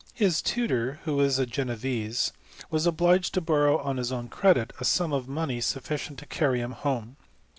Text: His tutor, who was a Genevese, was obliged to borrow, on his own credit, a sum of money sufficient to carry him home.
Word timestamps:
His 0.15 0.41
tutor, 0.41 0.99
who 1.03 1.17
was 1.17 1.37
a 1.37 1.45
Genevese, 1.45 2.31
was 2.71 2.87
obliged 2.87 3.35
to 3.35 3.39
borrow, 3.41 3.77
on 3.77 3.97
his 3.97 4.11
own 4.11 4.29
credit, 4.29 4.73
a 4.79 4.83
sum 4.83 5.13
of 5.13 5.27
money 5.27 5.61
sufficient 5.61 6.17
to 6.17 6.25
carry 6.25 6.59
him 6.59 6.71
home. 6.71 7.17